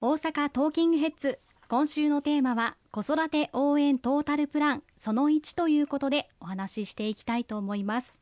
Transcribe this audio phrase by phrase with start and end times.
[0.00, 1.40] 大阪トーキングヘッズ。
[1.66, 4.84] 今週のテーマは子育て応援トータルプラン。
[4.96, 8.20] その1ということでお話ししていきたいと思います。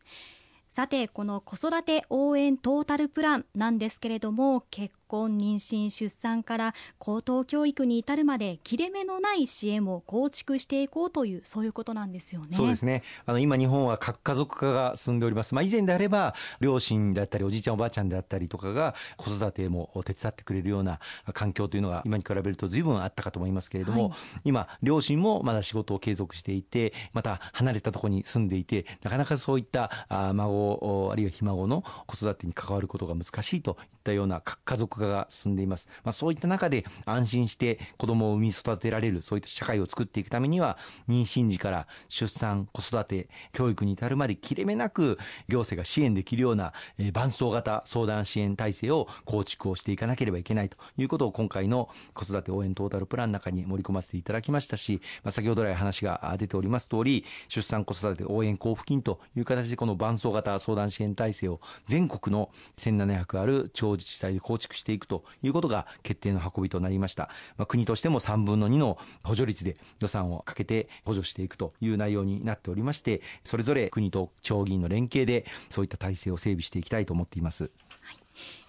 [0.70, 12.48] さてこの子育て応援トータルプランなんですけれども結婚妊娠出産から高等教育に至るまで切れ目のない支援を構築していこうというそういうことなんですよね。
[12.50, 13.02] そうですね。
[13.24, 21.00] あの今日本は核家族化が進んでおります、まあ、以前であれば両親だったりおじいちゃんおばあちゃんであったりとかが子育ても手伝ってくれるような
[21.32, 29.90] 環境というのが今に比べると随分あったかと思いますけれども、はい、今両親もまだ仕事を継続していてまた離れたところに住んでいてなかなかそういった
[30.34, 35.88] 孫あるいはひ孫の子育てに関わることが難しいといったような核家族化が進んでいます。
[36.04, 40.78] まあ、そういった中で安心して子供を産み育てられる、そういった社会を作っていくためには、
[41.08, 67.28] 妊娠時から出産、子育て、教育に至るまで切れ目なく行政が支援できるような、えー、伴走型相談支援体制を構築をしていかなければいけないということを今回の子育て応援トータルプランの中に盛り込ませていただきましたし、まあ、先ほど来話が出ております通り、出産子育て応援交付金という形でこの伴走型相談支援体制を全国の1700ある地方自治体で構築してしていくということが決定の運びとなりました。
[67.56, 77.70] まあ、国としても3分の2の補助率で予算をかけて補助していくという内容になっておりまして、それぞれ国と町議員の連携でそういった体制を整備していきたいと思っています。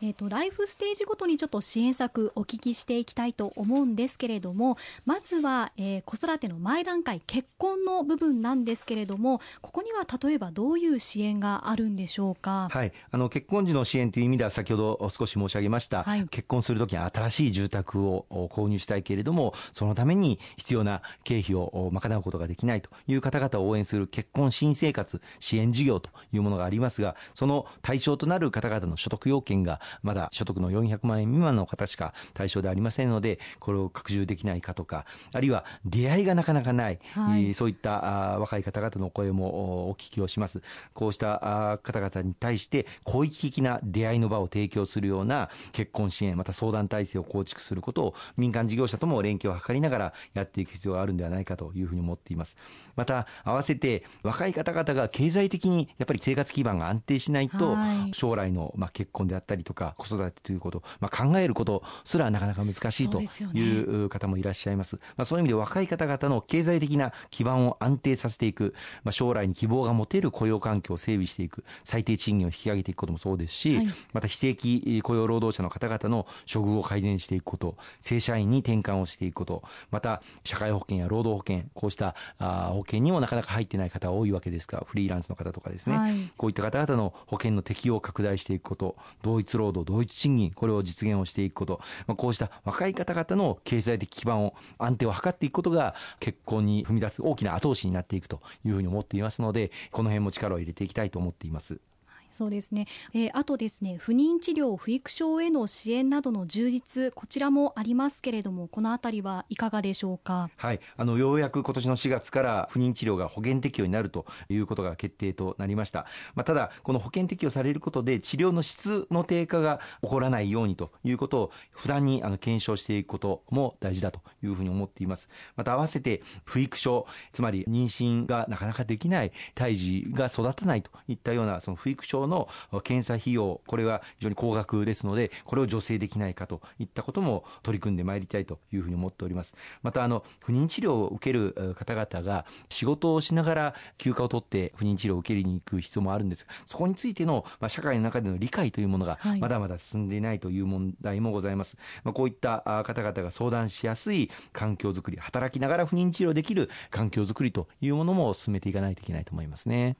[0.01, 40.61] えーと、ライフステージごとにちょっと支援策お聞きしていきたいと思うんですけれどもまずは、えー、子育ての前段階結婚の部分なんですけれどもここには例えばどういう支援があるんでしょうか、はい、あの結婚時の支援という意味では先ほど少し申し上げました、はい、結婚するときに新しい住宅を購入したいけれどもそのために必要な経費を賄うことができないという方々を応援する結婚新生活支援事業というものがありますがその対象となる方々の所得要件がまだ所得の400万円未満の方しか対象でありませんので、これを拡充できないかとか、あるいは出会いがなかなかない、はい、そういった若い方々の声もお聞きをします。
[40.94, 52.57] こうした方々に対して、広域的な出会いの場を提供するような結婚支援、また相談体制を構築することを民間事業者とも連携を図りながらやっていく必要があるんではないかというふうに思っています。
[52.95, 57.78] また、合わせて若い方々が経済的にやっぱり生活基盤が安定しないと、
[58.12, 64.91] 将来のまあ結婚であったりとか、子育てということ、まあ、考えることすらなかなか難しいという方もいらっしゃいます。
[64.91, 101.80] そう、ね、まあ、そういう意味で若い方々の経済的な基盤を安定させていく、まあ、将来に希望が持てる雇用環境を整備していく、最低賃金を引き上げていくこともそうですし、はい、また非正規雇用労働者の方々の処遇を改善していくこと、正社員に転換をしていくこと、また社会保険や労働保険、こうしたあ保険にもなかなか入ってない方が多いわけですが、フリーランスの方とかですね、はい、こういった方々の保険の適用を拡大していくこと、同同一労働、同一賃金、これを実現をしていくこと、まあ、こうした若い方々の経済的基盤を安定を図っていくことが結婚に踏み出す大きな後押しになっていくというふうに思っていますので、この辺も力を入れていきたいと思っています。
[102.29, 110.49] そうですね、えー、あとですね不妊治療不育症への支援などの充実こちらもありますけれどもこのあたりはいかがでしょうか？
[110.55, 110.79] はい。
[110.95, 116.05] あのようやく今年の4月から不妊治療が保険適用になるということが決定となりました、
[116.35, 125.29] まあ、ただこの保険適用されることで治療の質の低下が起こらないようにということを不断にあの検証していくことも大事だというふうに思っています。
[125.55, 132.47] また合わせて不育症つまり妊娠がなかなかできない胎児が育たないといったようなその不育症の
[132.83, 139.55] 検査費用、これは非常に高額ですので、これを助成できないかといったことも取り組んでまいりたいというふうに思っております。
[139.81, 151.75] また、あの、不妊治療を受ける方々が仕事をしながら休暇を取って不妊治療を受けに行く必要もあるんですが、そこについての、まあ、社会の中での理解というものがまだまだ進んでいないという問題もございます。
[151.75, 159.97] はい、まあ、こういった方々が相談しやすい環境づくり、働きながら不妊治療できる環境づくりというものも進めていかないといけないと思いますね。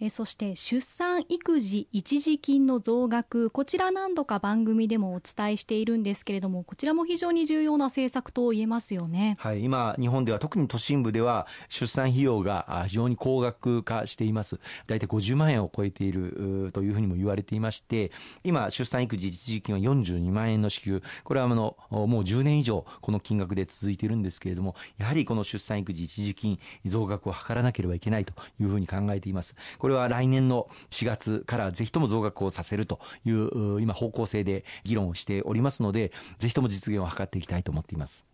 [0.00, 14.60] えそして出産育児一時金の増額こちら何度か番組でもお伝えしているんですけれどもこちらも非常に重要な政策と言えますよね、はい、今日本では特に都心部では出産費用が非常に高額化しています。
[14.86, 18.12] 大体50万円を超えているというふうにも言われていまして
[18.44, 21.02] 今出産育児一時金は42万円の支給。
[21.24, 29.56] これはあのもう10年以上この金額で続いているんですけれどもやはりこの出産育児一時金増額を図らなければいけないというふうに考えています。
[29.78, 38.26] これは来年の4月からぜひとも増額をさせるという今方向性で議論をしておりますのでぜひとも実現を図っていきたいと思っています。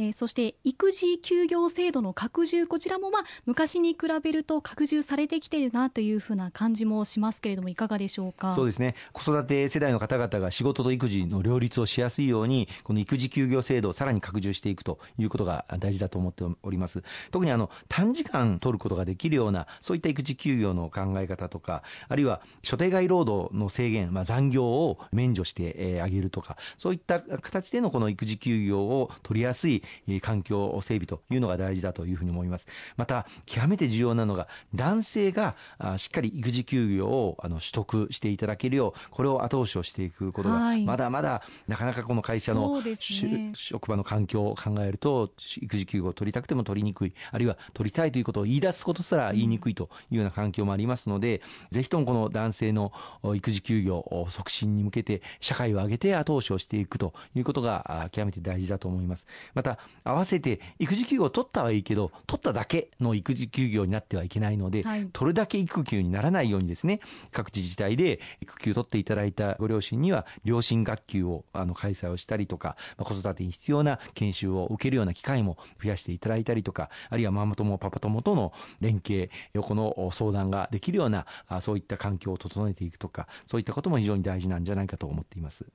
[0.00, 8.50] えー、そして育児休業制度の拡充こちらもまあ昔に比べると拡充されてきているなというふうな感じもしますけれどもいかがでしょうか？
[8.52, 8.94] そうですね。
[9.12, 17.04] 子育て世代の方々が仕事と育児の両立をしやすいようにこの育児休業制度をさらに拡充していくということが大事だと思っております。
[17.30, 29.82] 特にあの短時間取ることができるようなそういった育児休業の考え方とかあるいは所定外労働の制限、まあ、残業を免除してあげるとかそういった形でのこの育児休業を取りやすい
[30.20, 32.66] 環境整備というのが大事だというふうに思います。
[32.96, 35.56] また、極めて重要なのが、男性が
[35.96, 51.42] しっかり育児休業をあの取得していただけるよう、これを後押しをしていくことが、まだまだなかなかこの会社の、ね、職場の環境を考えると、育児休業を取りたくても取りにくい、あるいは取りたいということを言い出すことすら言いにくいというような環境もありますので、
[51.72, 52.92] うん、ぜひともこの男性の
[53.34, 59.26] 育児休業促進に向けて、社会を挙げて後押しをしていくということが極めて大事だと思います。
[59.54, 67.00] また、合わせて育児休業を取ったはいいけど、取っただけの育児休業になってはいけないので、はい、取るだけ育休にならないようにですね、
[67.32, 81.26] 各自治体で育休取っていただいたご両親には、両親学級をあの開催をしたりとか、まあ、子育てに必要な研修を受けるような機会も増やしていただいたりとか、あるいはママ友、パパ友との連携、横の相談ができるような、
[81.60, 85.66] そういった環境を整えていくとか、そういったことも非常に大事なんじゃないかと思っています。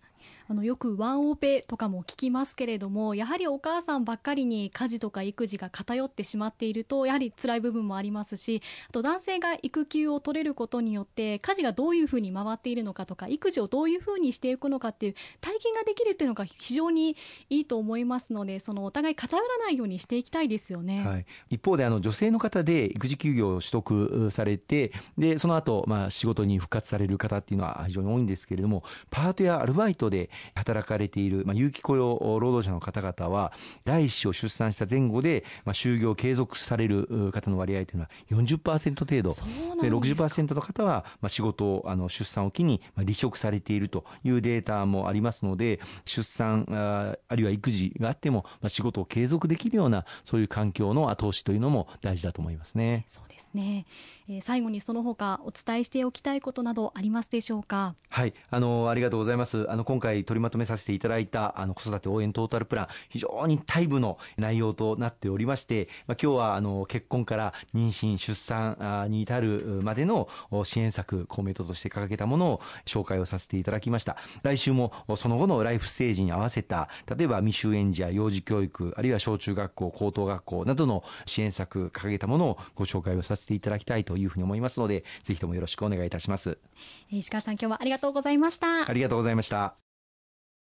[0.47, 17.17] あのよくワンオペとかも聞きますけれどもやはりお母さんばっかりに家事とか育児が偏ってしまっているとやはり辛い部分もありますしあと男性が育休を取れることによって家事がどういうふうに回っているのかとか育児をどういうふうにしていくのかっていう体験ができるっていうのが非常に
[17.49, 30.14] いいと思いますのでそのお互い偏らないようにしていきたいですよね、はい、一方であの女性の方で育児休業を取得されてでその後、まあ仕事に復活される方っていうのは非常に多いんですけれどもパートやアルバイトで
[30.55, 33.51] 働かれている、まあ、有期雇用労働者の方々は、
[33.83, 39.35] 第一子を出産した前後で、まあ、就業を継続される方の割合というのは40%程度。
[39.81, 53.05] でで60%の方は、まあ、仕事を、あの、出産を機に、まあ、離職されているというデータもありますので、出産、ああるいは育児があっても、まあ、仕事を継続できるような、そういう環境の後押しというのも大事だと思いますね。
[53.07, 53.85] そうですね。
[54.27, 57.95] えー、最後にその他お伝えしておきたいことなどありますでしょうか？
[58.09, 59.69] はい、あの、ありがとうございます。
[59.69, 70.29] あの、今回取りまとめさせていただいた、あの、子育て応援トータルプラン、非常に大部の内容となっておりまして、まあ、今日は、あの、結婚から妊娠、出産に至るまでの
[70.63, 74.17] 支援策、公明党として掲げたものを紹介をさせていただきました。
[74.43, 86.57] 来週もその後のライフステージに合わせた、例えば未就園児や幼児教育、あるいは小中学校、高等学校などの支援策掲げたものをご紹介をさせていただきたいというふうに思いますので、ぜひともよろしくお願いいたします。
[87.09, 88.87] 石川さん、今日はありがとうございました。
[88.87, 89.75] ありがとうございました。